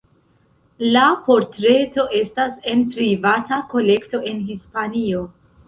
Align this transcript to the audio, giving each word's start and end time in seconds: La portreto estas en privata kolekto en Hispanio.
La 0.95 1.03
portreto 1.27 2.07
estas 2.21 2.57
en 2.73 2.83
privata 2.97 3.63
kolekto 3.77 4.25
en 4.33 4.43
Hispanio. 4.51 5.25